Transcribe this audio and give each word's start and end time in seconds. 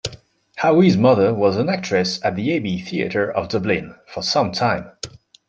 Howe's 0.55 0.97
mother 0.97 1.31
was 1.31 1.57
an 1.57 1.69
actress 1.69 2.19
at 2.25 2.35
the 2.35 2.57
Abbey 2.57 2.79
Theatre 2.79 3.31
of 3.31 3.49
Dublin 3.49 3.93
for 4.07 4.23
some 4.23 4.51
time. 4.51 4.89